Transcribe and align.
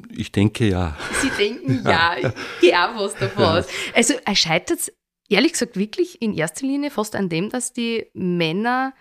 Ich 0.10 0.32
denke 0.32 0.68
ja. 0.68 0.98
Sie 1.22 1.30
denken 1.30 1.84
ja, 1.86 2.16
ich 2.18 2.32
gehe 2.62 2.74
auch 2.74 2.96
was 2.96 3.16
davon 3.16 3.44
aus. 3.44 3.68
Also 3.94 4.16
scheitert 4.34 4.80
es 4.80 4.94
ehrlich 5.30 5.54
gesagt 5.54 5.78
wirklich 5.78 6.22
in 6.22 6.34
erster 6.34 6.66
Linie 6.66 6.92
fast 6.92 7.16
an 7.16 7.30
dem, 7.30 7.50
dass 7.50 7.74
die 7.74 8.06
Männer 8.14 8.94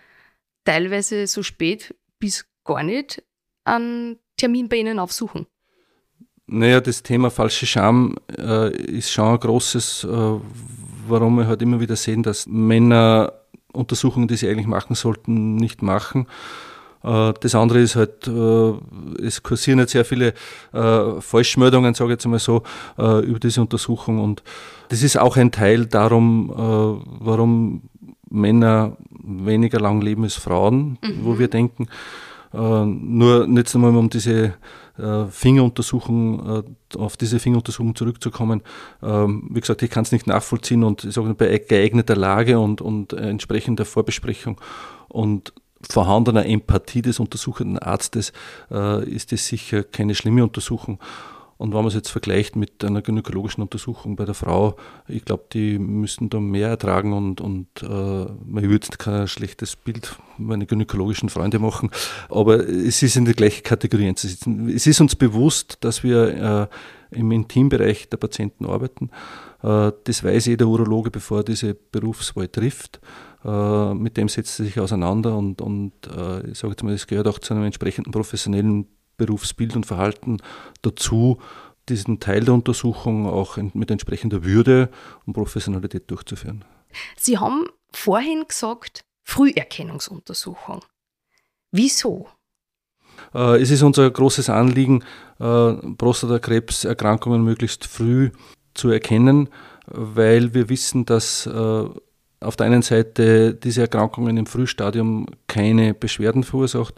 teilweise 0.63 1.27
so 1.27 1.43
spät 1.43 1.95
bis 2.19 2.45
gar 2.63 2.83
nicht 2.83 3.23
einen 3.63 4.19
Termin 4.37 4.69
bei 4.69 4.77
ihnen 4.77 4.99
aufsuchen. 4.99 5.47
Naja, 6.47 6.79
das 6.79 7.01
Thema 7.01 7.31
falsche 7.31 7.65
Scham 7.65 8.15
äh, 8.37 8.75
ist 8.75 9.11
schon 9.11 9.29
ein 9.29 9.39
großes, 9.39 10.03
äh, 10.03 10.07
warum 11.07 11.37
wir 11.37 11.47
halt 11.47 11.61
immer 11.61 11.79
wieder 11.79 11.95
sehen, 11.95 12.23
dass 12.23 12.45
Männer 12.47 13.33
Untersuchungen, 13.73 14.27
die 14.27 14.37
sie 14.37 14.49
eigentlich 14.49 14.67
machen 14.67 14.95
sollten, 14.95 15.55
nicht 15.55 15.81
machen. 15.81 16.27
Äh, 17.03 17.33
das 17.39 17.55
andere 17.55 17.79
ist 17.79 17.95
halt, 17.95 18.27
äh, 18.27 18.73
es 19.23 19.43
kursieren 19.43 19.79
jetzt 19.79 19.91
sehr 19.91 20.05
viele 20.05 20.33
äh, 20.73 21.21
Falschmeldungen, 21.21 21.93
sage 21.93 22.11
ich 22.11 22.15
jetzt 22.15 22.27
mal 22.27 22.39
so, 22.39 22.63
über 22.97 23.39
diese 23.39 23.61
Untersuchung. 23.61 24.19
Und 24.19 24.43
das 24.89 25.03
ist 25.03 25.17
auch 25.17 25.37
ein 25.37 25.51
Teil 25.51 25.85
darum, 25.85 26.51
warum 27.19 27.83
Männer 28.29 28.97
weniger 29.23 29.79
lang 29.79 30.01
leben 30.01 30.23
als 30.23 30.35
Frauen, 30.35 30.97
mhm. 31.01 31.19
wo 31.21 31.39
wir 31.39 31.47
denken. 31.47 31.87
Nur 32.57 33.47
jetzt 33.49 33.75
einmal 33.75 33.95
um 33.95 34.09
diese 34.09 34.53
äh, 34.97 35.25
Fingeruntersuchung, 35.29 36.63
äh, 36.63 36.97
auf 36.97 37.17
diese 37.17 37.39
Fingeruntersuchung 37.39 37.95
zurückzukommen. 37.95 38.61
Ähm, 39.03 39.49
wie 39.51 39.59
gesagt, 39.59 39.81
ich 39.81 39.89
kann 39.89 40.03
es 40.03 40.11
nicht 40.11 40.27
nachvollziehen 40.27 40.83
und 40.83 41.03
ich 41.03 41.13
sage 41.13 41.33
bei 41.33 41.57
geeigneter 41.57 42.15
Lage 42.15 42.59
und, 42.59 42.81
und 42.81 43.13
entsprechender 43.13 43.85
Vorbesprechung 43.85 44.59
und 45.09 45.53
vorhandener 45.89 46.45
Empathie 46.45 47.01
des 47.01 47.19
untersuchenden 47.19 47.77
Arztes 47.79 48.31
äh, 48.71 49.07
ist 49.07 49.33
es 49.33 49.47
sicher 49.47 49.83
keine 49.83 50.15
schlimme 50.15 50.43
Untersuchung. 50.43 50.99
Und 51.57 51.69
wenn 51.69 51.77
man 51.77 51.87
es 51.87 51.93
jetzt 51.93 52.09
vergleicht 52.09 52.55
mit 52.55 52.83
einer 52.83 53.01
gynäkologischen 53.01 53.63
Untersuchung 53.63 54.17
bei 54.17 54.25
der 54.25 54.33
Frau, 54.33 54.75
ich 55.07 55.23
glaube, 55.23 55.45
die 55.53 55.79
müssen 55.79 56.29
da 56.29 56.39
mehr 56.39 56.67
ertragen 56.67 57.13
und, 57.13 57.39
und 57.39 57.67
äh, 57.81 57.85
man 57.87 58.63
will 58.63 58.73
jetzt 58.73 58.99
kein 58.99 59.27
schlechtes 59.27 59.77
Bild 59.77 60.17
meine 60.37 60.65
gynäkologischen 60.65 61.29
Freunde 61.29 61.59
machen, 61.59 61.91
aber 62.29 62.67
es 62.67 63.01
ist 63.01 63.15
in 63.15 63.23
die 63.23 63.33
gleiche 63.33 63.61
Kategorie 63.61 64.09
einzusetzen. 64.09 64.67
Es 64.67 64.85
ist 64.85 64.99
uns 64.99 65.15
bewusst, 65.15 65.77
dass 65.79 66.03
wir 66.03 66.69
äh, 67.11 67.17
im 67.17 67.31
Intimbereich 67.31 68.09
der 68.09 68.17
Patienten 68.17 68.65
arbeiten. 68.65 69.09
Äh, 69.63 69.93
das 70.03 70.23
weiß 70.25 70.47
jeder 70.47 70.67
Urologe, 70.67 71.09
bevor 71.09 71.39
er 71.39 71.43
diese 71.45 71.73
Berufswahl 71.73 72.49
trifft 72.49 72.99
äh, 73.45 73.93
mit 73.93 74.17
dem 74.17 74.27
setzt 74.27 74.59
er 74.59 74.65
sich 74.65 74.79
auseinander 74.79 75.37
und, 75.37 75.61
und 75.61 75.93
äh, 76.07 76.49
ich 76.49 76.57
sage 76.57 76.71
jetzt 76.71 76.83
mal, 76.83 76.93
es 76.93 77.05
gehört 77.05 77.27
auch 77.27 77.37
zu 77.37 77.53
einem 77.53 77.63
entsprechenden 77.63 78.11
professionellen 78.11 78.87
Berufsbild 79.17 79.75
und 79.75 79.85
Verhalten 79.85 80.37
dazu, 80.81 81.39
diesen 81.89 82.19
Teil 82.19 82.43
der 82.43 82.53
Untersuchung 82.53 83.27
auch 83.27 83.57
mit 83.57 83.91
entsprechender 83.91 84.43
Würde 84.43 84.89
und 85.25 85.33
Professionalität 85.33 86.09
durchzuführen. 86.09 86.65
Sie 87.17 87.37
haben 87.37 87.65
vorhin 87.91 88.45
gesagt, 88.47 89.05
Früherkennungsuntersuchung. 89.23 90.81
Wieso? 91.71 92.27
Äh, 93.33 93.61
es 93.61 93.71
ist 93.71 93.83
unser 93.83 94.09
großes 94.09 94.49
Anliegen, 94.49 95.03
äh, 95.39 95.73
Prostatakrebserkrankungen 95.73 97.43
möglichst 97.43 97.85
früh 97.85 98.31
zu 98.73 98.89
erkennen, 98.89 99.49
weil 99.87 100.53
wir 100.53 100.69
wissen, 100.69 101.05
dass 101.05 101.45
äh, 101.45 101.85
auf 102.39 102.55
der 102.55 102.65
einen 102.65 102.81
Seite 102.81 103.55
diese 103.55 103.81
Erkrankungen 103.81 104.37
im 104.37 104.45
Frühstadium 104.45 105.27
keine 105.47 105.93
Beschwerden 105.93 106.43
verursacht 106.43 106.95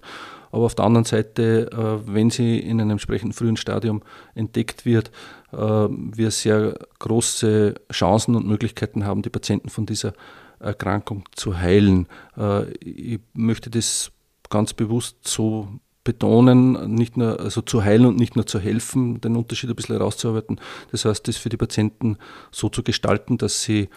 aber 0.51 0.65
auf 0.65 0.75
der 0.75 0.85
anderen 0.85 1.05
Seite, 1.05 1.71
äh, 1.71 2.13
wenn 2.13 2.29
sie 2.29 2.59
in 2.59 2.81
einem 2.81 2.91
entsprechend 2.91 3.35
frühen 3.35 3.57
Stadium 3.57 4.01
entdeckt 4.35 4.85
wird, 4.85 5.11
äh, 5.51 5.57
wir 5.57 6.31
sehr 6.31 6.77
große 6.99 7.75
Chancen 7.91 8.35
und 8.35 8.47
Möglichkeiten 8.47 9.05
haben, 9.05 9.21
die 9.21 9.29
Patienten 9.29 9.69
von 9.69 9.85
dieser 9.85 10.13
Erkrankung 10.59 11.23
zu 11.35 11.57
heilen. 11.57 12.07
Äh, 12.37 12.71
ich 12.77 13.19
möchte 13.33 13.69
das 13.69 14.11
ganz 14.49 14.73
bewusst 14.73 15.27
so 15.27 15.67
betonen, 16.03 16.95
nicht 16.95 17.17
nur 17.17 17.39
also 17.39 17.61
zu 17.61 17.83
heilen 17.83 18.05
und 18.05 18.17
nicht 18.17 18.37
nur 18.37 18.45
zu 18.45 18.59
helfen, 18.59 19.19
den 19.19 19.35
Unterschied 19.35 19.69
ein 19.69 19.75
bisschen 19.75 19.97
herauszuarbeiten. 19.97 20.57
Das 20.91 21.03
heißt, 21.03 21.27
das 21.27 21.35
für 21.35 21.49
die 21.49 21.57
Patienten 21.57 22.17
so 22.49 22.69
zu 22.69 22.81
gestalten, 22.81 23.37
dass 23.37 23.63
sie 23.63 23.89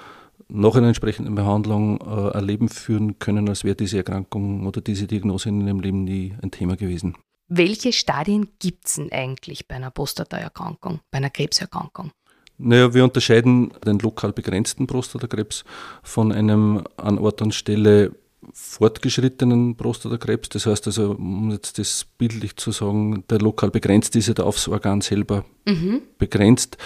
nach 0.51 0.75
einer 0.75 0.89
entsprechenden 0.89 1.35
Behandlung 1.35 2.01
äh, 2.01 2.37
ein 2.37 2.45
Leben 2.45 2.69
führen 2.69 3.19
können, 3.19 3.49
als 3.49 3.65
wäre 3.65 3.77
diese 3.77 3.99
Erkrankung 3.99 4.67
oder 4.67 4.81
diese 4.81 5.07
Diagnose 5.07 5.49
in 5.49 5.67
ihrem 5.67 5.81
Leben 5.81 6.05
nie 6.05 6.35
ein 6.43 6.51
Thema 6.51 6.77
gewesen. 6.77 7.17
Welche 7.49 7.93
Stadien 7.93 8.49
gibt 8.59 8.87
es 8.87 8.95
denn 8.95 9.11
eigentlich 9.11 9.67
bei 9.67 9.77
einer 9.77 9.91
Prostataerkrankung, 9.91 11.01
bei 11.11 11.19
einer 11.19 11.31
Krebserkrankung? 11.31 12.13
Naja, 12.59 12.93
wir 12.93 13.05
unterscheiden 13.05 13.73
den 13.87 13.99
lokal 13.99 14.33
begrenzten 14.33 14.87
Prostatakrebs 14.87 15.65
von 16.03 16.31
einem 16.31 16.85
an 16.99 17.19
Ort 17.19 17.41
und 17.41 17.55
Stelle 17.55 18.13
fortgeschrittenen 18.63 19.77
Prostatakrebs. 19.77 20.51
Das 20.51 20.67
heißt 20.67 20.87
also, 20.87 21.13
um 21.13 21.51
jetzt 21.51 21.79
das 21.79 22.07
bildlich 22.19 22.57
zu 22.57 22.73
sagen, 22.73 23.25
der 23.31 23.41
lokal 23.41 23.71
begrenzt 23.71 24.15
ist 24.17 24.29
ja 24.29 24.35
der 24.35 24.47
aufs 24.47 24.69
Organ 24.69 25.01
selber 25.01 25.45
mhm. 25.67 26.03
begrenzt. 26.19 26.77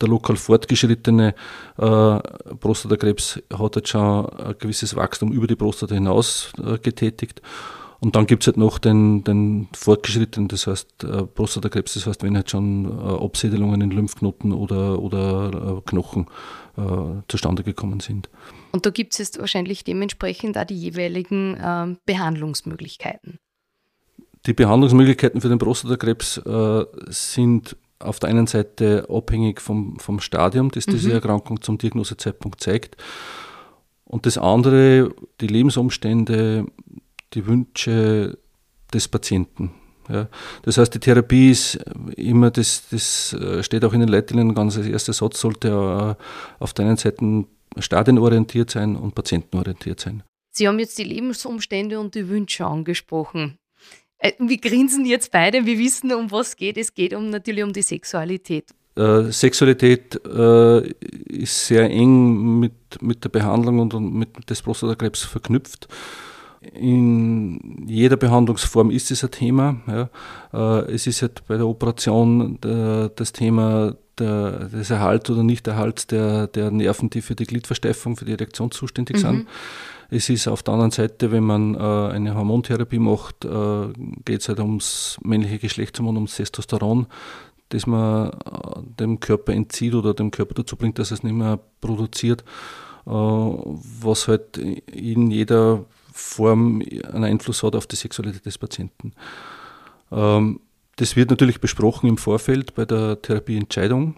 Der 0.00 0.08
lokal 0.08 0.36
fortgeschrittene 0.36 1.34
äh, 1.78 2.18
Prostatakrebs 2.60 3.42
hat 3.52 3.76
jetzt 3.76 3.88
schon 3.88 4.26
ein 4.26 4.54
gewisses 4.58 4.94
Wachstum 4.94 5.32
über 5.32 5.46
die 5.46 5.56
Prostata 5.56 5.94
hinaus 5.94 6.52
äh, 6.62 6.78
getätigt. 6.78 7.40
Und 8.02 8.16
dann 8.16 8.26
gibt 8.26 8.42
es 8.42 8.48
halt 8.48 8.56
noch 8.56 8.80
den, 8.80 9.22
den 9.22 9.68
fortgeschrittenen, 9.74 10.48
das 10.48 10.66
heißt 10.66 11.04
äh, 11.04 11.22
Prostatakrebs, 11.22 11.94
das 11.94 12.08
heißt, 12.08 12.24
wenn 12.24 12.34
halt 12.34 12.50
schon 12.50 12.86
äh, 12.86 13.24
Absiedelungen 13.24 13.80
in 13.80 13.92
Lymphknoten 13.92 14.52
oder, 14.52 14.98
oder 14.98 15.76
äh, 15.78 15.88
Knochen 15.88 16.26
äh, 16.76 17.22
zustande 17.28 17.62
gekommen 17.62 18.00
sind. 18.00 18.28
Und 18.72 18.86
da 18.86 18.90
gibt 18.90 19.12
es 19.12 19.18
jetzt 19.18 19.38
wahrscheinlich 19.38 19.84
dementsprechend 19.84 20.58
auch 20.58 20.64
die 20.64 20.76
jeweiligen 20.76 21.54
äh, 21.54 21.94
Behandlungsmöglichkeiten. 22.04 23.38
Die 24.46 24.52
Behandlungsmöglichkeiten 24.52 25.40
für 25.40 25.48
den 25.48 25.58
Prostatakrebs 25.58 26.38
äh, 26.38 26.84
sind 27.06 27.76
auf 28.00 28.18
der 28.18 28.30
einen 28.30 28.48
Seite 28.48 29.06
abhängig 29.08 29.60
vom, 29.60 30.00
vom 30.00 30.18
Stadium, 30.18 30.72
das 30.72 30.86
diese 30.86 31.10
mhm. 31.10 31.14
Erkrankung 31.14 31.60
zum 31.60 31.78
Diagnosezeitpunkt 31.78 32.60
zeigt. 32.60 32.96
Und 34.12 34.26
das 34.26 34.36
andere, 34.36 35.14
die 35.40 35.46
Lebensumstände, 35.46 36.66
die 37.34 37.46
Wünsche 37.46 38.38
des 38.92 39.08
Patienten. 39.08 39.72
Ja. 40.08 40.28
Das 40.62 40.78
heißt, 40.78 40.94
die 40.94 40.98
Therapie 40.98 41.50
ist 41.50 41.78
immer, 42.16 42.50
das, 42.50 42.88
das 42.90 43.32
äh, 43.34 43.62
steht 43.62 43.84
auch 43.84 43.92
in 43.92 44.00
den 44.00 44.08
Leitlinien 44.08 44.54
ganz 44.54 44.76
als 44.76 44.86
erster 44.86 45.12
Satz, 45.12 45.40
sollte 45.40 46.16
auf 46.58 46.72
der 46.74 46.86
einen 46.86 46.96
Seite 46.96 47.44
stadienorientiert 47.78 48.70
sein 48.70 48.96
und 48.96 49.14
patientenorientiert 49.14 50.00
sein. 50.00 50.22
Sie 50.50 50.68
haben 50.68 50.78
jetzt 50.78 50.98
die 50.98 51.04
Lebensumstände 51.04 51.98
und 51.98 52.14
die 52.14 52.28
Wünsche 52.28 52.66
angesprochen. 52.66 53.58
Äh, 54.18 54.32
wir 54.38 54.58
grinsen 54.58 55.06
jetzt 55.06 55.32
beide, 55.32 55.64
wir 55.66 55.78
wissen, 55.78 56.12
um 56.12 56.30
was 56.30 56.48
es 56.48 56.56
geht. 56.56 56.76
Es 56.76 56.94
geht 56.94 57.14
um, 57.14 57.30
natürlich 57.30 57.64
um 57.64 57.72
die 57.72 57.82
Sexualität. 57.82 58.66
Äh, 58.94 59.32
Sexualität 59.32 60.20
äh, 60.26 60.86
ist 61.28 61.66
sehr 61.66 61.88
eng 61.88 62.60
mit, 62.60 63.00
mit 63.00 63.24
der 63.24 63.30
Behandlung 63.30 63.78
und, 63.78 63.94
und 63.94 64.12
mit 64.12 64.50
des 64.50 64.60
Prostatakrebs 64.60 65.22
verknüpft. 65.22 65.88
In 66.74 67.86
jeder 67.86 68.16
Behandlungsform 68.16 68.90
ist 68.90 69.10
es 69.10 69.24
ein 69.24 69.30
Thema. 69.30 69.76
Ja. 69.86 70.10
Äh, 70.52 70.92
es 70.92 71.06
ist 71.06 71.22
halt 71.22 71.42
bei 71.46 71.56
der 71.56 71.66
Operation 71.66 72.58
das 72.60 73.32
Thema 73.32 73.96
der, 74.18 74.68
des 74.68 74.90
Erhalts 74.90 75.30
oder 75.30 75.42
Nichterhalts 75.42 76.06
der, 76.06 76.46
der 76.46 76.70
Nerven, 76.70 77.10
die 77.10 77.22
für 77.22 77.34
die 77.34 77.46
Gliedversteifung, 77.46 78.16
für 78.16 78.24
die 78.24 78.32
Erektion 78.32 78.70
zuständig 78.70 79.16
mhm. 79.16 79.20
sind. 79.20 79.48
Es 80.10 80.28
ist 80.28 80.46
auf 80.46 80.62
der 80.62 80.74
anderen 80.74 80.90
Seite, 80.90 81.32
wenn 81.32 81.44
man 81.44 81.74
äh, 81.74 81.78
eine 81.78 82.34
Hormontherapie 82.34 82.98
macht, 82.98 83.46
äh, 83.46 83.88
geht 84.24 84.42
es 84.42 84.48
halt 84.48 84.60
ums 84.60 85.18
männliche 85.22 85.58
Geschlechtshormon, 85.58 86.16
ums 86.16 86.36
Testosteron, 86.36 87.06
das 87.70 87.86
man 87.86 88.28
äh, 88.28 88.32
dem 89.00 89.20
Körper 89.20 89.54
entzieht 89.54 89.94
oder 89.94 90.12
dem 90.12 90.30
Körper 90.30 90.54
dazu 90.54 90.76
bringt, 90.76 90.98
dass 90.98 91.12
es 91.12 91.22
nicht 91.22 91.32
mehr 91.32 91.58
produziert, 91.80 92.44
äh, 93.06 93.10
was 93.10 94.28
halt 94.28 94.58
in 94.58 95.30
jeder 95.30 95.86
Form 96.12 96.82
einen 97.12 97.24
Einfluss 97.24 97.62
hat 97.62 97.74
auf 97.74 97.86
die 97.86 97.96
Sexualität 97.96 98.44
des 98.46 98.58
Patienten. 98.58 99.12
Ähm, 100.10 100.60
das 100.96 101.16
wird 101.16 101.30
natürlich 101.30 101.60
besprochen 101.60 102.08
im 102.08 102.18
Vorfeld 102.18 102.74
bei 102.74 102.84
der 102.84 103.20
Therapieentscheidung. 103.20 104.16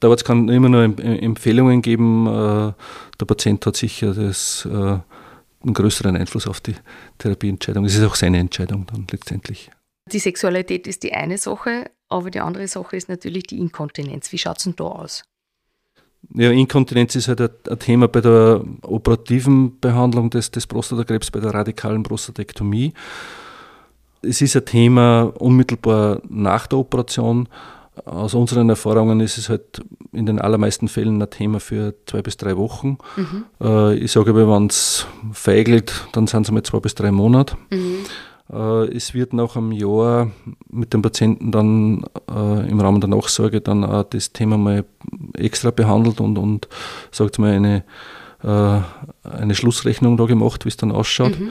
Da 0.00 0.08
wird 0.08 0.22
es 0.22 0.28
immer 0.28 0.68
nur 0.68 0.82
Empfehlungen 0.82 1.82
geben. 1.82 2.26
Äh, 2.26 2.72
der 3.20 3.26
Patient 3.26 3.64
hat 3.66 3.76
sicher 3.76 4.14
das, 4.14 4.66
einen 4.66 5.74
größeren 5.74 6.16
Einfluss 6.16 6.46
auf 6.46 6.60
die 6.60 6.74
Therapieentscheidung. 7.18 7.84
Es 7.84 7.96
ist 7.96 8.04
auch 8.04 8.14
seine 8.14 8.38
Entscheidung 8.38 8.86
dann 8.86 9.06
letztendlich. 9.10 9.70
Die 10.12 10.18
Sexualität 10.18 10.86
ist 10.86 11.02
die 11.02 11.14
eine 11.14 11.38
Sache, 11.38 11.90
aber 12.08 12.30
die 12.30 12.40
andere 12.40 12.68
Sache 12.68 12.96
ist 12.96 13.08
natürlich 13.08 13.44
die 13.44 13.58
Inkontinenz. 13.58 14.30
Wie 14.32 14.38
schaut 14.38 14.58
es 14.58 14.64
denn 14.64 14.76
da 14.76 14.84
aus? 14.84 15.24
Ja, 16.32 16.50
Inkontinenz 16.50 17.14
ist 17.16 17.28
halt 17.28 17.40
ein, 17.40 17.78
Thema 17.78 18.08
bei 18.08 18.20
der 18.20 18.62
operativen 18.82 19.78
Behandlung 19.80 20.30
des, 20.30 20.50
des 20.50 20.66
Prostatakrebs, 20.66 21.30
bei 21.30 21.40
der 21.40 21.52
radikalen 21.52 22.02
Prostatektomie. 22.02 22.92
Es 24.22 24.40
ist 24.40 24.56
ein 24.56 24.64
Thema 24.64 25.32
unmittelbar 25.38 26.20
nach 26.28 26.66
der 26.66 26.78
Operation. 26.78 27.48
Aus 28.04 28.34
unseren 28.34 28.68
Erfahrungen 28.70 29.20
ist 29.20 29.38
es 29.38 29.48
halt 29.48 29.82
in 30.12 30.26
den 30.26 30.40
allermeisten 30.40 30.88
Fällen 30.88 31.22
ein 31.22 31.30
Thema 31.30 31.60
für 31.60 31.94
zwei 32.06 32.22
bis 32.22 32.36
drei 32.36 32.56
Wochen. 32.56 32.98
Mhm. 33.16 33.44
Äh, 33.60 33.94
ich 33.96 34.10
sage 34.10 34.30
aber, 34.30 34.48
wenn 34.48 34.66
es 34.66 35.06
feigelt, 35.32 36.06
dann 36.12 36.26
sind 36.26 36.46
es 36.46 36.50
mal 36.50 36.62
zwei 36.62 36.80
bis 36.80 36.94
drei 36.94 37.12
Monate. 37.12 37.56
Mhm. 37.70 37.98
Äh, 38.52 38.94
es 38.94 39.14
wird 39.14 39.32
nach 39.32 39.56
einem 39.56 39.72
Jahr 39.72 40.30
mit 40.68 40.92
dem 40.92 41.02
Patienten 41.02 41.50
dann 41.50 42.04
äh, 42.30 42.68
im 42.68 42.80
Rahmen 42.80 43.00
der 43.00 43.10
Nachsorge 43.10 43.60
dann 43.60 43.84
auch 43.84 44.04
das 44.04 44.32
Thema 44.32 44.58
mal 44.58 44.84
extra 45.34 45.70
behandelt 45.70 46.20
und, 46.20 46.38
und 46.38 46.68
sagt 47.10 47.38
mal 47.38 47.52
eine, 47.52 47.84
äh, 48.42 48.80
eine 49.28 49.54
Schlussrechnung 49.54 50.16
da 50.16 50.26
gemacht, 50.26 50.64
wie 50.64 50.68
es 50.68 50.76
dann 50.76 50.92
ausschaut. 50.92 51.38
Mhm. 51.38 51.50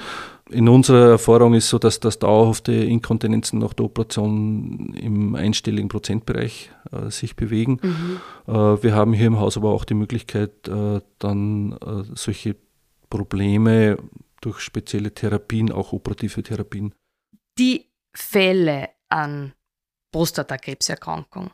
In 0.50 0.70
unserer 0.70 1.12
Erfahrung 1.12 1.54
ist 1.54 1.70
so, 1.70 1.80
dass 1.80 2.00
das 2.00 2.20
dauerhafte 2.20 2.74
Inkontinenzen 2.74 3.60
nach 3.60 3.74
der 3.74 3.86
Operation 3.86 4.94
im 4.94 5.36
einstelligen 5.36 5.88
Prozentbereich 5.88 6.70
äh, 6.92 7.10
sich 7.10 7.36
bewegen. 7.36 7.80
Mhm. 7.82 8.54
Äh, 8.54 8.84
wir 8.84 8.94
haben 8.94 9.14
hier 9.14 9.28
im 9.28 9.40
Haus 9.40 9.58
aber 9.58 9.72
auch 9.72 9.86
die 9.86 9.94
Möglichkeit, 9.94 10.68
äh, 10.68 11.00
dann 11.18 11.76
solche 12.14 12.56
Probleme 13.10 13.98
durch 14.44 14.60
spezielle 14.60 15.14
Therapien, 15.14 15.72
auch 15.72 15.94
operative 15.94 16.44
Therapien. 16.44 16.94
Die 17.58 17.90
Fälle 18.16 18.90
an 19.10 19.54
Prostatakrebserkrankung, 20.12 21.52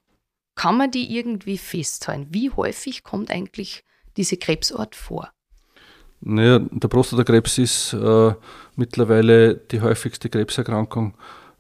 kann 0.56 0.78
man 0.78 0.92
die 0.92 1.16
irgendwie 1.16 1.58
festhalten? 1.58 2.28
Wie 2.32 2.52
häufig 2.52 3.04
kommt 3.04 3.32
eigentlich 3.32 3.86
diese 4.18 4.38
Krebsart 4.38 4.96
vor? 4.96 5.32
Naja, 6.22 6.60
der 6.60 6.88
Prostatakrebs 6.90 7.58
ist 7.58 7.94
äh, 7.94 8.34
mittlerweile 8.76 9.56
die 9.56 9.80
häufigste 9.80 10.30
Krebserkrankung 10.30 11.14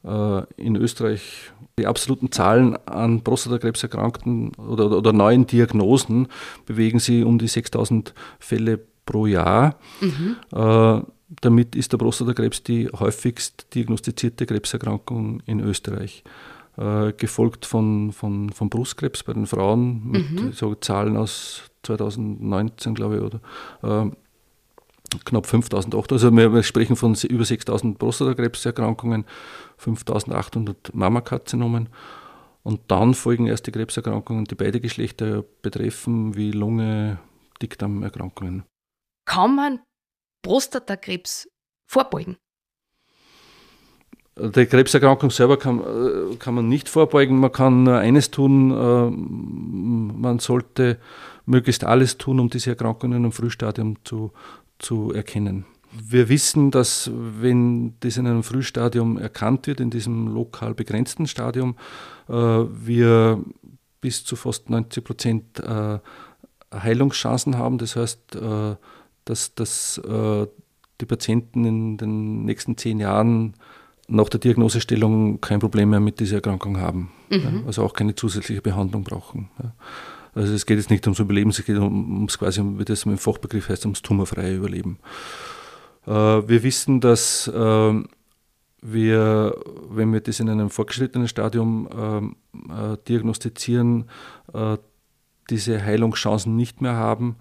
äh, 0.03 0.43
in 0.57 0.75
Österreich. 0.75 1.53
Die 1.77 1.87
absoluten 1.87 2.29
Zahlen 2.33 2.75
an 2.87 3.23
Prostatakrebserkrankten 3.23 4.53
oder, 4.55 4.91
oder 4.91 5.13
neuen 5.13 5.47
Diagnosen 5.47 6.27
bewegen 6.65 6.99
sich 6.99 7.23
um 7.23 7.39
die 7.39 7.47
6000 7.47 8.13
Fälle 8.37 8.85
pro 9.05 9.27
Jahr. 9.27 9.79
Mhm. 10.01 10.35
Äh, 10.51 11.01
damit 11.41 11.75
ist 11.75 11.91
der 11.91 11.97
Prostatakrebs 11.97 12.63
die 12.63 12.89
häufigst 12.89 13.73
diagnostizierte 13.75 14.45
Krebserkrankung 14.45 15.41
in 15.45 15.59
Österreich. 15.59 16.23
Äh, 16.79 17.11
gefolgt 17.13 17.65
von, 17.65 18.13
von, 18.13 18.51
von 18.51 18.69
Brustkrebs 18.69 19.23
bei 19.23 19.33
den 19.33 19.47
Frauen 19.47 20.11
mit 20.11 20.31
mhm. 20.31 20.51
so 20.53 20.75
Zahlen 20.75 21.17
aus 21.17 21.63
2019, 21.83 22.95
glaube 22.95 23.17
ich, 23.17 23.21
oder 23.21 24.05
äh, 24.05 24.11
knapp 25.25 25.45
5800. 25.45 26.11
Also 26.13 26.31
wir, 26.31 26.53
wir 26.53 26.63
sprechen 26.63 26.95
von 26.95 27.15
über 27.27 27.43
6000 27.43 27.99
Prostatakrebserkrankungen, 27.99 29.25
5800 29.77 30.93
Mammakarzinomen. 30.93 31.89
Und 32.63 32.79
dann 32.87 33.13
folgen 33.13 33.47
erst 33.47 33.67
die 33.67 33.71
Krebserkrankungen, 33.71 34.45
die 34.45 34.55
beide 34.55 34.79
Geschlechter 34.79 35.43
betreffen, 35.61 36.35
wie 36.37 36.51
Lunge, 36.51 37.19
Dickdarmerkrankungen. 37.61 38.63
Kann 39.25 39.55
man 39.55 39.79
Prostatakrebs 40.41 41.47
vorbeugen? 41.86 42.38
Die 44.39 44.65
Krebserkrankung 44.65 45.31
selber 45.31 45.57
kann, 45.57 45.80
äh, 45.80 46.36
kann 46.38 46.53
man 46.53 46.69
nicht 46.69 46.88
vorbeugen. 46.88 47.39
Man 47.39 47.51
kann 47.51 47.83
nur 47.83 47.97
eines 47.97 48.31
tun, 48.31 48.71
äh, 48.71 49.09
man 49.09 50.39
sollte 50.39 50.98
möglichst 51.46 51.84
alles 51.84 52.17
tun, 52.17 52.39
um 52.39 52.50
diese 52.50 52.69
Erkrankungen 52.69 53.25
im 53.25 53.31
Frühstadium 53.34 53.98
zu, 54.05 54.31
zu 54.77 55.12
erkennen. 55.12 55.65
Wir 55.91 56.29
wissen, 56.29 56.72
dass 56.72 57.12
wenn 57.13 57.96
das 58.00 58.15
in 58.15 58.27
einem 58.27 58.43
Frühstadium 58.43 59.17
erkannt 59.17 59.67
wird, 59.67 59.79
in 59.81 59.89
diesem 59.89 60.27
lokal 60.27 60.74
begrenzten 60.74 61.27
Stadium, 61.27 61.75
äh, 62.29 62.34
wir 62.34 63.43
bis 64.00 64.24
zu 64.24 64.38
fast 64.38 64.69
90 64.69 65.03
Prozent 65.03 65.62
Heilungschancen 66.74 67.58
haben. 67.58 67.77
Das 67.79 67.98
heißt, 67.98 68.38
dass, 69.29 69.53
dass 69.53 70.00
äh, 70.00 70.48
die 71.00 71.05
Patienten 71.05 71.63
in 71.63 71.98
den 71.98 72.45
nächsten 72.45 72.77
zehn 72.77 73.00
Jahren 73.00 73.53
nach 74.07 74.27
der 74.27 74.39
Diagnosestellung 74.39 75.39
kein 75.39 75.59
Problem 75.59 75.91
mehr 75.91 76.00
mit 76.00 76.19
dieser 76.19 76.38
Erkrankung 76.38 76.79
haben. 76.79 77.12
Mhm. 77.29 77.39
Ja, 77.41 77.51
also 77.67 77.83
auch 77.83 77.93
keine 77.93 78.15
zusätzliche 78.15 78.62
Behandlung 78.62 79.03
brauchen. 79.03 79.51
Ja. 79.62 79.74
Also 80.33 80.53
es 80.53 80.65
geht 80.65 80.77
jetzt 80.77 80.89
nicht 80.89 81.05
ums 81.05 81.19
Überleben, 81.19 81.51
es 81.51 81.63
geht 81.63 81.77
ums 81.77 82.39
quasi, 82.39 82.62
wie 82.63 82.86
das 82.86 83.05
im 83.05 83.17
Fachbegriff 83.17 83.69
heißt, 83.69 83.86
ums 83.86 84.01
tumorfreie 84.01 84.55
Überleben. 84.55 84.98
Äh, 86.07 86.12
wir 86.12 86.63
wissen, 86.63 87.01
dass 87.01 87.48
äh, 87.48 88.03
wir, 88.81 89.55
wenn 89.89 90.12
wir 90.12 90.21
das 90.21 90.39
in 90.39 90.50
einem 90.50 90.71
fortgeschrittenen 90.71 91.27
Stadium 91.27 92.33
äh, 92.71 92.93
äh 92.93 92.98
diagnostizieren, 93.07 94.05
äh, 94.53 94.77
diese 95.51 95.83
Heilungschancen 95.83 96.55
nicht 96.55 96.81
mehr 96.81 96.95
haben 96.95 97.36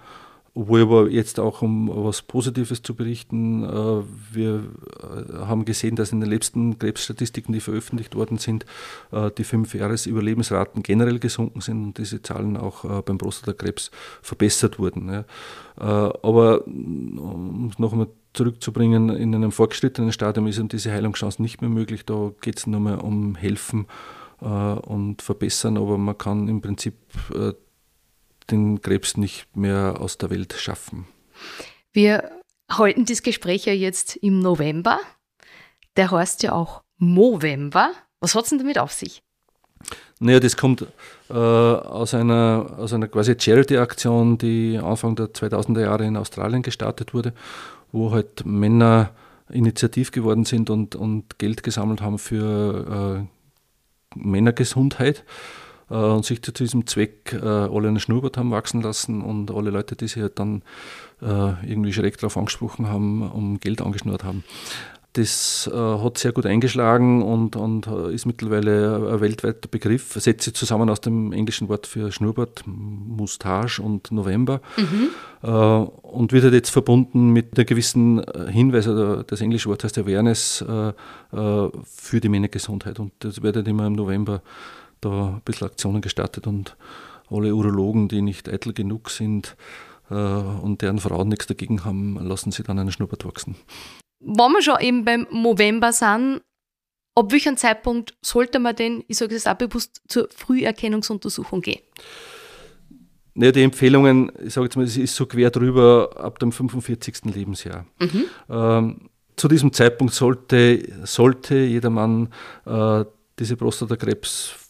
obwohl 0.59 0.83
aber 0.83 1.09
jetzt 1.09 1.38
auch 1.38 1.62
um 1.62 1.88
was 1.88 2.23
Positives 2.23 2.83
zu 2.83 2.97
berichten, 2.97 3.62
äh, 3.62 4.03
wir 4.33 4.65
äh, 5.00 5.47
haben 5.47 5.65
gesehen, 5.65 5.95
dass 5.95 6.11
in 6.11 6.21
den 6.21 6.29
letzten 6.29 6.81
Krebsstatistiken, 6.81 7.53
die 7.53 7.61
veröffentlicht 7.61 8.17
worden 8.17 8.38
sind, 8.38 8.67
äh, 9.12 9.31
die 9.31 9.45
Fünf-Jahres-Überlebensraten 9.45 10.83
generell 10.83 11.21
gesunken 11.21 11.61
sind 11.61 11.85
und 11.85 11.99
diese 11.99 12.23
Zahlen 12.23 12.57
auch 12.57 13.03
beim 13.03 13.19
Prostatakrebs 13.19 13.93
verbessert 14.21 14.79
wurden. 14.79 15.25
Aber 15.77 16.67
um 16.67 17.71
es 17.71 17.79
nochmal 17.79 18.09
zurückzubringen, 18.33 19.11
in 19.11 19.35
einem 19.35 19.53
fortgeschrittenen 19.53 20.12
Stadium 20.12 20.49
ist 20.49 20.61
diese 20.73 20.91
Heilungschance 20.91 21.41
nicht 21.41 21.61
mehr 21.61 21.71
möglich. 21.71 22.05
Da 22.05 22.33
geht 22.41 22.59
es 22.59 22.67
nur 22.67 22.81
mehr 22.81 23.05
um 23.05 23.37
Helfen 23.37 23.87
und 24.41 25.23
Verbessern, 25.23 25.77
aber 25.77 25.99
man 25.99 26.19
kann 26.19 26.49
im 26.49 26.61
Prinzip 26.61 26.95
den 28.50 28.81
Krebs 28.81 29.17
nicht 29.17 29.57
mehr 29.57 29.97
aus 30.00 30.19
der 30.19 30.31
Welt 30.31 30.55
schaffen. 30.55 31.07
Wir 31.93 32.31
halten 32.71 33.05
das 33.05 33.23
Gespräch 33.23 33.67
ja 33.67 33.73
jetzt 33.73 34.17
im 34.17 34.40
November. 34.40 35.00
Der 35.97 36.11
heißt 36.11 36.43
ja 36.43 36.52
auch 36.52 36.83
Movember. 36.97 37.93
Was 38.21 38.35
hat 38.35 38.45
es 38.45 38.50
denn 38.50 38.59
damit 38.59 38.78
auf 38.78 38.93
sich? 38.93 39.23
Naja, 40.21 40.40
das 40.40 40.57
kommt 40.57 40.87
äh, 41.31 41.33
aus, 41.33 42.14
einer, 42.14 42.75
aus 42.78 42.93
einer 42.93 43.07
quasi 43.07 43.37
Charity-Aktion, 43.38 44.38
die 44.38 44.78
Anfang 44.83 45.14
der 45.14 45.26
2000er 45.26 45.81
Jahre 45.81 46.05
in 46.05 46.17
Australien 46.17 46.62
gestartet 46.62 47.14
wurde, 47.14 47.33
wo 47.93 48.11
halt 48.11 48.45
Männer 48.45 49.11
initiativ 49.49 50.11
geworden 50.11 50.45
sind 50.45 50.71
und, 50.71 50.97
und 50.97 51.38
Geld 51.38 51.62
gesammelt 51.62 52.02
haben 52.02 52.19
für 52.19 53.23
äh, 53.23 54.19
Männergesundheit 54.19 55.25
und 55.88 56.25
sich 56.25 56.42
zu 56.42 56.52
diesem 56.52 56.87
Zweck 56.87 57.33
äh, 57.33 57.47
alle 57.47 57.88
einen 57.88 58.00
Schnurrbart 58.00 58.37
haben 58.37 58.50
wachsen 58.50 58.83
lassen 58.83 59.23
und 59.23 59.50
alle 59.50 59.71
Leute, 59.71 59.97
die 59.97 60.09
sich 60.09 60.23
halt 60.23 60.38
dann 60.38 60.62
äh, 61.23 61.66
irgendwie 61.66 61.92
schräg 61.92 62.18
darauf 62.18 62.37
angesprochen 62.37 62.88
haben, 62.88 63.23
um 63.30 63.59
Geld 63.59 63.80
angeschnurrt 63.80 64.25
haben. 64.25 64.45
Das 65.14 65.68
äh, 65.73 65.76
hat 65.76 66.18
sehr 66.18 66.33
gut 66.33 66.45
eingeschlagen 66.47 67.23
und, 67.23 67.57
und 67.57 67.87
äh, 67.87 68.14
ist 68.14 68.26
mittlerweile 68.26 69.14
ein 69.14 69.21
weltweiter 69.21 69.66
Begriff. 69.68 70.12
Setzt 70.12 70.45
sich 70.45 70.54
zusammen 70.54 70.90
aus 70.90 71.00
dem 71.00 71.33
englischen 71.33 71.68
Wort 71.68 71.87
für 71.87 72.12
Schnurrbart, 72.12 72.62
Moustache 72.66 73.83
und 73.83 74.12
November. 74.12 74.61
Mhm. 74.76 75.09
Äh, 75.42 75.49
und 75.49 76.33
wird 76.33 76.45
halt 76.45 76.54
jetzt 76.54 76.71
verbunden 76.71 77.30
mit 77.30 77.57
einem 77.57 77.66
gewissen 77.66 78.23
äh, 78.23 78.52
Hinweis, 78.52 78.87
also 78.87 79.23
das 79.23 79.40
englische 79.40 79.71
Wort 79.71 79.83
heißt 79.83 79.99
Awareness 79.99 80.62
äh, 80.68 80.88
äh, 81.37 81.71
für 81.85 82.21
die 82.21 82.28
Männergesundheit. 82.28 83.00
Und 83.00 83.12
das 83.21 83.42
wird 83.42 83.57
halt 83.57 83.66
immer 83.66 83.87
im 83.87 83.95
November 83.95 84.42
da 85.00 85.28
ein 85.28 85.43
bisschen 85.45 85.69
Aktionen 85.69 86.00
gestartet 86.00 86.47
und 86.47 86.76
alle 87.31 87.55
Urologen, 87.55 88.09
die 88.09 88.23
nicht 88.23 88.49
eitel 88.49 88.73
genug 88.73 89.11
sind 89.11 89.57
und 90.09 90.81
deren 90.81 90.99
Frauen 90.99 91.28
nichts 91.28 91.47
dagegen 91.47 91.85
haben, 91.85 92.19
lassen 92.26 92.50
sie 92.50 92.62
dann 92.62 92.78
einen 92.78 92.90
Schnurrbart 92.90 93.26
wachsen 93.26 93.57
wenn 94.21 94.52
wir 94.52 94.62
schon 94.62 94.81
eben 94.81 95.05
beim 95.05 95.26
November 95.31 95.93
sind, 95.93 96.43
ab 97.14 97.33
welchem 97.33 97.57
Zeitpunkt 97.57 98.14
sollte 98.23 98.59
man 98.59 98.76
denn, 98.76 99.05
ich 99.09 99.19
sage 99.19 99.35
es 99.35 99.47
auch 99.47 99.55
bewusst, 99.55 100.02
zur 100.09 100.28
Früherkennungsuntersuchung 100.35 101.61
gehen? 101.61 101.81
Ja, 103.35 103.52
die 103.52 103.62
Empfehlungen, 103.62 104.33
ich 104.45 104.55
sage 104.55 104.67
jetzt 104.67 104.76
mal, 104.76 104.85
es 104.85 104.97
ist 104.97 105.14
so 105.14 105.26
quer 105.26 105.50
drüber 105.50 106.11
ab 106.17 106.38
dem 106.40 106.50
45. 106.50 107.26
Lebensjahr. 107.26 107.87
Mhm. 108.00 108.25
Ähm, 108.50 109.11
zu 109.37 109.47
diesem 109.47 109.73
Zeitpunkt 109.73 110.12
sollte, 110.12 110.83
sollte 111.05 111.57
jedermann 111.57 112.33
äh, 112.67 113.05
diese 113.38 113.57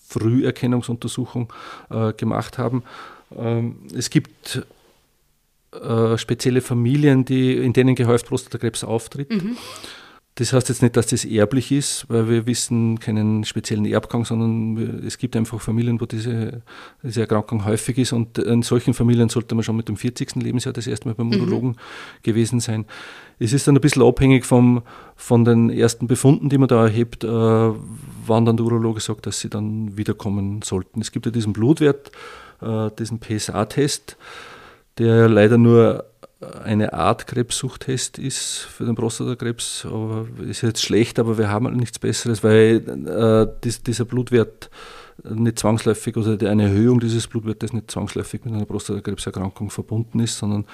Prostatakrebs-Früherkennungsuntersuchung 0.08 1.52
äh, 1.90 2.12
gemacht 2.12 2.58
haben. 2.58 2.82
Ähm, 3.36 3.76
es 3.94 4.10
gibt 4.10 4.66
äh, 5.72 6.18
spezielle 6.18 6.60
Familien, 6.60 7.24
die, 7.24 7.56
in 7.56 7.72
denen 7.72 7.94
gehäuft 7.94 8.26
Prostatakrebs 8.26 8.84
auftritt. 8.84 9.30
Mhm. 9.30 9.56
Das 10.36 10.52
heißt 10.52 10.68
jetzt 10.68 10.82
nicht, 10.82 10.96
dass 10.96 11.08
das 11.08 11.24
erblich 11.24 11.72
ist, 11.72 12.06
weil 12.08 12.28
wir 12.28 12.46
wissen 12.46 13.00
keinen 13.00 13.42
speziellen 13.42 13.84
Erbgang, 13.84 14.24
sondern 14.24 15.02
es 15.04 15.18
gibt 15.18 15.34
einfach 15.34 15.60
Familien, 15.60 16.00
wo 16.00 16.06
diese, 16.06 16.62
diese 17.02 17.22
Erkrankung 17.22 17.64
häufig 17.64 17.98
ist 17.98 18.12
und 18.12 18.38
in 18.38 18.62
solchen 18.62 18.94
Familien 18.94 19.30
sollte 19.30 19.56
man 19.56 19.64
schon 19.64 19.74
mit 19.74 19.88
dem 19.88 19.96
40. 19.96 20.36
Lebensjahr 20.36 20.72
das 20.72 20.86
erste 20.86 21.08
Mal 21.08 21.14
beim 21.14 21.26
mhm. 21.26 21.40
Urologen 21.40 21.70
mhm. 21.70 21.76
gewesen 22.22 22.60
sein. 22.60 22.86
Es 23.40 23.52
ist 23.52 23.66
dann 23.66 23.74
ein 23.74 23.80
bisschen 23.80 24.04
abhängig 24.04 24.46
vom, 24.46 24.82
von 25.16 25.44
den 25.44 25.70
ersten 25.70 26.06
Befunden, 26.06 26.48
die 26.48 26.58
man 26.58 26.68
da 26.68 26.84
erhebt, 26.84 27.24
äh, 27.24 27.72
wann 28.28 28.44
dann 28.44 28.56
der 28.56 28.66
Urologe 28.66 29.00
sagt, 29.00 29.26
dass 29.26 29.40
sie 29.40 29.50
dann 29.50 29.96
wiederkommen 29.96 30.62
sollten. 30.62 31.00
Es 31.00 31.12
gibt 31.12 31.26
ja 31.26 31.32
diesen 31.32 31.52
Blutwert, 31.52 32.10
äh, 32.60 32.90
diesen 32.98 33.20
PSA-Test 33.20 34.16
der 34.98 35.28
leider 35.28 35.58
nur 35.58 36.04
eine 36.64 36.92
Art 36.92 37.26
Krebssuchtest 37.26 38.18
ist 38.18 38.58
für 38.58 38.84
den 38.84 38.94
Prostatakrebs. 38.94 39.86
Ist 40.48 40.62
jetzt 40.62 40.82
schlecht, 40.82 41.18
aber 41.18 41.38
wir 41.38 41.48
haben 41.48 41.66
halt 41.66 41.76
nichts 41.76 41.98
Besseres, 41.98 42.44
weil 42.44 42.76
äh, 42.86 43.52
dies, 43.64 43.82
dieser 43.82 44.04
Blutwert 44.04 44.70
nicht 45.24 45.58
zwangsläufig 45.58 46.16
oder 46.16 46.48
eine 46.48 46.64
Erhöhung 46.64 47.00
dieses 47.00 47.26
Blutwertes 47.26 47.72
nicht 47.72 47.90
zwangsläufig 47.90 48.44
mit 48.44 48.54
einer 48.54 48.66
Prostatakrebserkrankung 48.66 49.70
verbunden 49.70 50.20
ist, 50.20 50.38
sondern 50.38 50.64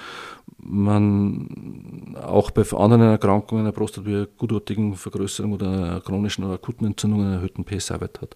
man 0.57 2.15
auch 2.21 2.51
bei 2.51 2.63
anderen 2.77 3.01
Erkrankungen 3.01 3.63
einer 3.63 3.71
Prostat 3.71 4.05
wie 4.05 4.27
gutartigen 4.37 4.95
Vergrößerung 4.95 5.53
oder 5.53 5.69
einer 5.69 6.01
chronischen 6.01 6.43
oder 6.43 6.55
akuten 6.55 6.85
Entzündung 6.85 7.21
einen 7.21 7.33
erhöhten 7.33 7.65
PSA-Wert 7.65 8.21
hat. 8.21 8.35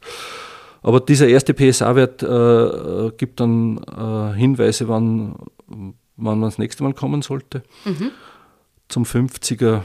Aber 0.81 0.99
dieser 0.99 1.27
erste 1.27 1.53
PSA-Wert 1.53 2.23
äh, 2.23 3.11
gibt 3.17 3.39
dann 3.39 3.77
äh, 3.77 4.37
Hinweise, 4.37 4.87
wann, 4.87 5.35
wann 5.67 6.39
man 6.39 6.41
das 6.41 6.57
nächste 6.57 6.83
Mal 6.83 6.93
kommen 6.93 7.21
sollte. 7.21 7.63
Mhm. 7.85 8.11
Zum 8.87 9.03
50er 9.03 9.81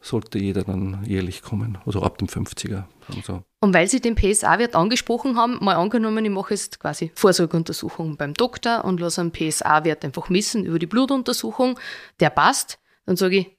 sollte 0.00 0.38
jeder 0.38 0.64
dann 0.64 1.04
jährlich 1.04 1.42
kommen, 1.42 1.78
also 1.84 2.02
ab 2.02 2.18
dem 2.18 2.28
50er. 2.28 2.84
So. 3.24 3.42
Und 3.60 3.74
weil 3.74 3.88
Sie 3.88 4.00
den 4.00 4.14
PSA-Wert 4.14 4.74
angesprochen 4.74 5.36
haben, 5.36 5.58
mal 5.60 5.76
angenommen, 5.76 6.24
ich 6.24 6.30
mache 6.30 6.54
jetzt 6.54 6.80
quasi 6.80 7.10
Vorsorgeuntersuchung 7.14 8.16
beim 8.16 8.34
Doktor 8.34 8.84
und 8.84 9.00
lasse 9.00 9.20
einen 9.20 9.32
PSA-Wert 9.32 10.04
einfach 10.04 10.30
messen 10.30 10.64
über 10.64 10.78
die 10.78 10.86
Blutuntersuchung, 10.86 11.78
der 12.20 12.30
passt, 12.30 12.78
dann 13.04 13.16
sage 13.16 13.36
ich 13.36 13.58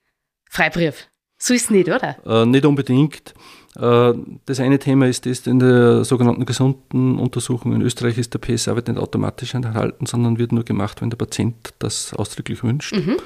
Freibrief. 0.50 1.08
So 1.38 1.54
ist 1.54 1.66
es 1.66 1.70
nicht, 1.70 1.88
oder? 1.88 2.18
Äh, 2.26 2.46
nicht 2.46 2.66
unbedingt. 2.66 3.34
Äh, 3.76 4.14
das 4.46 4.60
eine 4.60 4.80
Thema 4.80 5.08
ist 5.08 5.26
das, 5.26 5.48
in 5.48 5.60
der 5.60 6.04
sogenannten 6.04 6.46
gesunden 6.46 7.18
Untersuchung 7.18 7.74
in 7.74 7.82
Österreich 7.82 8.18
ist 8.18 8.34
der 8.34 8.40
PSA-Wert 8.40 8.90
nicht 8.90 9.00
automatisch 9.00 9.56
enthalten, 9.56 10.06
sondern 10.06 10.38
wird 10.38 10.52
nur 10.52 10.64
gemacht, 10.64 11.02
wenn 11.02 11.10
der 11.10 11.18
Patient 11.18 11.74
das 11.80 12.14
ausdrücklich 12.14 12.64
wünscht. 12.64 12.94
Mhm. 12.94 13.18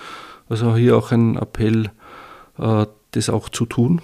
Also 0.47 0.75
hier 0.75 0.95
auch 0.95 1.11
ein 1.11 1.35
Appell, 1.35 1.89
äh, 2.57 2.85
das 3.15 3.29
auch 3.29 3.49
zu 3.49 3.65
tun. 3.65 4.01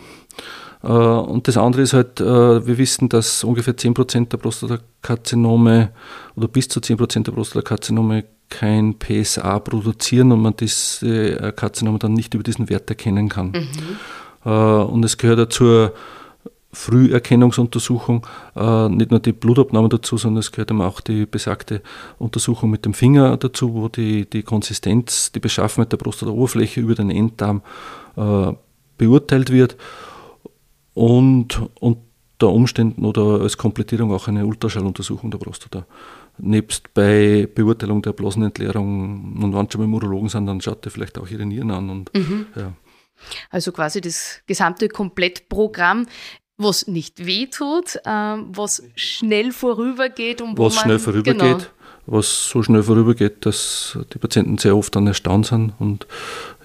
Äh, 0.84 0.88
und 0.88 1.48
das 1.48 1.58
andere 1.58 1.84
ist 1.84 1.94
halt, 1.94 2.20
wir 2.20 2.78
wissen, 2.78 3.10
dass 3.10 3.44
ungefähr 3.44 3.76
10% 3.76 4.30
der 4.30 4.38
Prostatakarzinome 4.38 5.92
oder 6.36 6.48
bis 6.48 6.68
zu 6.68 6.80
10% 6.80 7.24
der 7.24 7.32
Prostatakarzinome 7.32 8.26
kein 8.50 8.96
PSA 9.00 9.60
produzieren 9.60 10.32
und 10.32 10.42
man 10.42 10.56
diese 10.58 11.54
Karzinome 11.56 12.00
dann 12.00 12.14
nicht 12.14 12.34
über 12.34 12.44
diesen 12.44 12.70
Wert 12.70 12.90
erkennen 12.90 13.30
kann. 13.30 13.54
Mhm. 14.44 14.50
Und 14.50 15.06
es 15.06 15.18
gehört 15.18 15.40
dazu 15.40 15.92
Früherkennungsuntersuchung, 16.74 18.26
äh, 18.56 18.90
nicht 18.90 19.12
nur 19.12 19.20
die 19.20 19.34
Blutabnahme 19.34 19.90
dazu, 19.90 20.18
sondern 20.18 20.40
es 20.40 20.52
gehört 20.52 20.72
eben 20.72 20.82
auch 20.82 21.02
die 21.02 21.26
besagte 21.26 21.82
Untersuchung 22.18 22.70
mit 22.70 22.86
dem 22.86 22.94
Finger 22.94 23.36
dazu, 23.38 23.74
wo 23.74 23.90
die, 23.90 24.30
die 24.30 24.44
Konsistenz, 24.44 25.32
die 25.32 25.40
Beschaffenheit 25.40 25.92
der 25.92 25.98
Prostataoberfläche 25.98 26.80
über 26.80 26.96
den 26.96 27.10
Enddarm 27.10 27.62
äh, 28.16 28.54
beurteilt 29.02 29.50
wird 29.52 29.78
und 30.94 31.60
unter 31.80 32.50
Umständen 32.50 33.04
oder 33.04 33.42
als 33.42 33.58
Komplettierung 33.58 34.14
auch 34.14 34.28
eine 34.28 34.46
Ultraschalluntersuchung 34.46 35.32
der 35.32 35.40
Prostata. 35.40 35.88
Nebst 36.38 36.94
bei 36.94 37.48
Beurteilung 37.54 38.04
der 38.04 38.14
Blasenentleerung 38.14 39.42
und 39.42 39.56
wenn 39.56 39.72
schon 39.72 39.82
beim 39.82 39.94
Urologen 39.94 40.30
sind, 40.30 40.46
dann 40.46 40.62
schaut 40.62 40.86
er 40.86 40.92
vielleicht 40.92 41.18
auch 41.18 41.28
ihre 41.30 41.46
Nieren 41.48 41.72
an. 41.72 41.90
Und, 41.90 42.14
mhm. 42.14 42.46
ja. 42.56 42.74
Also 43.50 43.72
quasi 43.72 44.02
das 44.02 44.42
gesamte 44.46 44.88
Komplettprogramm 44.88 46.06
was 46.58 46.86
nicht 46.86 47.26
wehtut, 47.26 47.96
äh, 48.06 48.10
was 48.10 48.84
schnell 48.94 49.52
vorübergeht 49.52 50.44
und 50.44 50.60
was 50.60 50.76
man, 50.76 50.84
schnell 50.84 51.00
vorübergeht, 51.00 51.40
genau. 51.40 51.60
was 52.06 52.50
so 52.50 52.62
schnell 52.62 52.84
vorübergeht, 52.84 53.48
dass 53.48 53.98
die 54.14 54.20
Patienten 54.20 54.60
sehr 54.60 54.78
oft 54.78 54.96
dann 54.96 55.08
erstaunt 55.08 55.48
sind 55.48 55.74
und 55.80 56.06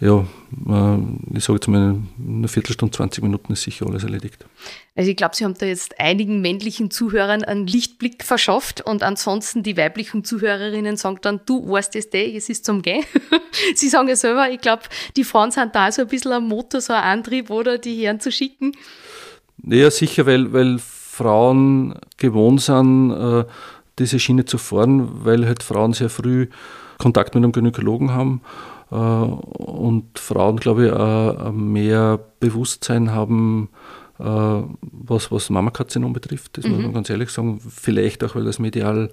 ja, 0.00 0.26
ich 0.50 1.44
sage 1.44 1.54
jetzt 1.54 1.66
mal, 1.66 1.96
in 2.18 2.38
einer 2.38 2.48
Viertelstunde, 2.48 2.96
20 2.96 3.22
Minuten 3.22 3.52
ist 3.52 3.62
sicher 3.62 3.86
alles 3.86 4.04
erledigt. 4.04 4.46
Also 4.94 5.10
ich 5.10 5.16
glaube, 5.16 5.34
Sie 5.34 5.44
haben 5.44 5.54
da 5.54 5.66
jetzt 5.66 5.98
einigen 5.98 6.40
männlichen 6.40 6.90
Zuhörern 6.90 7.42
einen 7.42 7.66
Lichtblick 7.66 8.22
verschafft 8.22 8.80
und 8.80 9.02
ansonsten 9.02 9.64
die 9.64 9.76
weiblichen 9.76 10.24
Zuhörerinnen 10.24 10.96
sagen 10.96 11.18
dann, 11.22 11.40
du 11.46 11.68
weißt 11.68 11.96
es 11.96 12.06
eh, 12.14 12.36
es 12.36 12.48
ist 12.48 12.64
zum 12.64 12.82
Gehen. 12.82 13.04
Sie 13.74 13.88
sagen 13.88 14.08
ja 14.08 14.14
selber, 14.14 14.48
ich 14.50 14.60
glaube, 14.60 14.84
die 15.16 15.24
Frauen 15.24 15.50
sind 15.50 15.74
da 15.74 15.90
so 15.90 16.02
ein 16.02 16.08
bisschen 16.08 16.32
ein 16.32 16.44
Motor, 16.44 16.80
so 16.80 16.92
ein 16.92 17.02
Antrieb, 17.02 17.50
oder 17.50 17.78
die 17.78 18.04
Herren 18.04 18.20
zu 18.20 18.30
schicken. 18.30 18.72
Ja, 19.64 19.90
sicher, 19.90 20.26
weil, 20.26 20.52
weil 20.52 20.78
Frauen 20.78 21.98
gewohnt 22.18 22.60
sind, 22.60 23.10
äh, 23.10 23.44
diese 23.98 24.20
Schiene 24.20 24.44
zu 24.44 24.58
fahren, 24.58 25.24
weil 25.24 25.46
halt 25.46 25.62
Frauen 25.62 25.92
sehr 25.92 26.10
früh 26.10 26.48
Kontakt 26.98 27.34
mit 27.34 27.42
einem 27.42 27.52
Gynäkologen 27.52 28.12
haben 28.12 28.42
äh, 28.42 28.75
und 28.90 30.18
Frauen, 30.18 30.56
glaube 30.58 30.86
ich, 30.86 30.92
auch 30.92 31.52
mehr 31.52 32.20
Bewusstsein 32.38 33.10
haben, 33.10 33.68
äh, 34.18 34.22
was, 34.22 35.30
was 35.32 35.50
Mammakarzinom 35.50 36.12
betrifft. 36.12 36.58
Das 36.58 36.66
mhm. 36.66 36.72
muss 36.72 36.82
man 36.82 36.94
ganz 36.94 37.10
ehrlich 37.10 37.30
sagen. 37.30 37.60
Vielleicht 37.60 38.22
auch, 38.22 38.34
weil 38.34 38.44
das 38.44 38.58
medial 38.58 39.10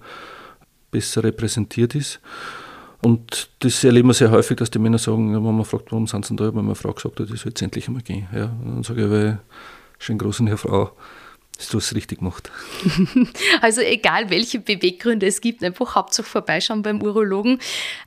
besser 0.91 1.23
repräsentiert 1.23 1.95
ist. 1.95 2.19
Und 3.01 3.49
das 3.59 3.83
erleben 3.83 4.09
wir 4.09 4.13
sehr 4.13 4.31
häufig, 4.31 4.57
dass 4.57 4.71
die 4.71 4.79
Männer 4.79 4.97
sagen, 4.97 5.33
wenn 5.33 5.43
man 5.43 5.65
fragt, 5.65 5.91
warum 5.91 6.07
sind 6.07 6.25
sie 6.25 6.35
da, 6.37 6.45
wenn 6.55 6.63
meine 6.63 6.75
Frau 6.75 6.93
gesagt 6.93 7.19
hat, 7.19 7.29
ich 7.29 7.41
soll 7.41 7.49
jetzt 7.49 7.61
endlich 7.61 7.87
einmal 7.87 8.03
gehen. 8.03 8.27
Ja, 8.33 8.45
und 8.45 8.75
dann 8.75 8.83
sage 8.83 9.03
ich, 9.03 9.11
weil 9.11 9.39
schönen 9.99 10.19
Gruß 10.19 10.39
an 10.39 10.47
Ihre 10.47 10.57
Frau. 10.57 10.91
Hast 11.57 11.73
du 11.73 11.77
es 11.77 11.95
richtig 11.95 12.19
gemacht. 12.19 12.51
Also 13.61 13.81
egal, 13.81 14.29
welche 14.29 14.59
Beweggründe 14.59 15.27
es 15.27 15.39
gibt, 15.39 15.63
einfach 15.63 15.95
Hauptsache 15.95 16.27
vorbeischauen 16.27 16.81
beim 16.81 17.01
Urologen. 17.01 17.59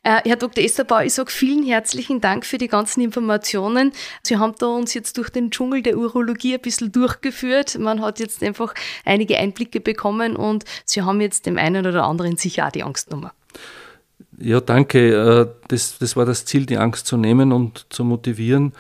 Äh, 0.03 0.21
Herr 0.25 0.37
Dr. 0.37 0.63
Esterbau, 0.63 1.01
ich 1.01 1.15
sage 1.15 1.31
vielen 1.31 1.65
herzlichen 1.65 2.21
Dank 2.21 2.45
für 2.45 2.59
die 2.59 2.69
ganzen 2.69 3.01
Informationen. 3.01 3.93
Sie 4.23 4.37
haben 4.37 4.55
da 4.59 4.67
uns 4.67 4.93
jetzt 4.95 5.17
durch 5.17 5.31
den 5.31 5.51
Dschungel 5.51 5.83
der 5.83 5.97
Urologie 5.97 6.55
ein 6.55 6.61
bisschen 6.61 6.93
durchgeführt. 6.93 7.79
Man 7.79 8.03
hat 8.03 8.19
jetzt 8.19 8.43
einfach 8.43 8.75
einige 9.05 9.39
Einblicke 9.39 9.81
bekommen 9.81 10.37
und 10.37 10.65
Sie 10.85 11.03
haben 11.03 11.21
jetzt 11.21 11.47
dem 11.47 11.57
einen 11.57 11.87
oder 11.87 12.05
anderen 12.05 12.37
sicher 12.37 12.67
auch 12.67 12.73
die 12.73 12.83
Angst 12.83 13.09
genommen. 13.09 13.31
Ja, 14.39 14.61
danke. 14.61 15.15
Äh, 15.15 15.47
das, 15.69 15.99
das 15.99 16.17
war 16.17 16.27
das 16.27 16.45
Ziel, 16.45 16.67
die 16.67 16.79
Angst 16.79 17.07
zu 17.07 17.17
nehmen 17.17 17.53
und 17.53 17.87
zu 17.91 18.05
motivieren, 18.05 18.73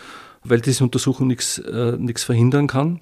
weil 0.44 0.60
diese 0.60 0.84
Untersuchung 0.84 1.28
nichts, 1.28 1.58
äh, 1.58 1.96
nichts 1.98 2.24
verhindern 2.24 2.66
kann. 2.66 3.00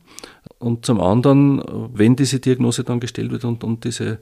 Und 0.64 0.86
zum 0.86 0.98
anderen, 0.98 1.62
wenn 1.92 2.16
diese 2.16 2.40
Diagnose 2.40 2.84
dann 2.84 2.98
gestellt 2.98 3.30
wird 3.30 3.44
und, 3.44 3.64
und 3.64 3.84
diese, 3.84 4.18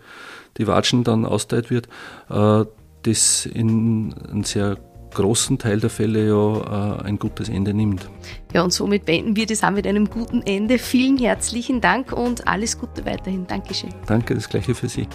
die 0.58 0.66
Watschen 0.66 1.04
dann 1.04 1.24
austeilt 1.24 1.70
wird, 1.70 1.88
äh, 2.30 2.64
das 3.02 3.46
in 3.46 4.12
einem 4.28 4.42
sehr 4.42 4.76
großen 5.14 5.58
Teil 5.58 5.78
der 5.78 5.90
Fälle 5.90 6.26
ja 6.26 6.98
äh, 6.98 7.02
ein 7.04 7.18
gutes 7.20 7.48
Ende 7.48 7.72
nimmt. 7.74 8.08
Ja, 8.52 8.64
und 8.64 8.72
somit 8.72 9.04
beenden 9.04 9.36
wir 9.36 9.46
das 9.46 9.62
auch 9.62 9.70
mit 9.70 9.86
einem 9.86 10.10
guten 10.10 10.42
Ende. 10.42 10.78
Vielen 10.78 11.16
herzlichen 11.16 11.80
Dank 11.80 12.12
und 12.12 12.48
alles 12.48 12.76
Gute 12.76 13.06
weiterhin. 13.06 13.46
Dankeschön. 13.46 13.90
Danke, 14.06 14.34
das 14.34 14.48
gleiche 14.48 14.74
für 14.74 14.88
Sie. 14.88 15.06